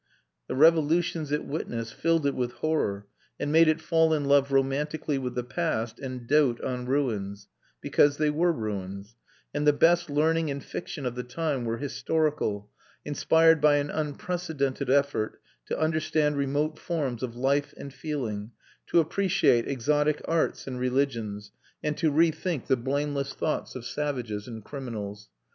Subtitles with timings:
[0.47, 3.05] The revolutions it witnessed filled it with horror
[3.39, 7.47] and made it fall in love romantically with the past and dote on ruins,
[7.81, 9.15] because they were ruins;
[9.53, 12.71] and the best learning and fiction of the time were historical,
[13.05, 18.53] inspired by an unprecedented effort to understand remote forms of life and feeling,
[18.87, 21.51] to appreciate exotic arts and religions,
[21.83, 25.29] and to rethink the blameless thoughts of savages and criminals.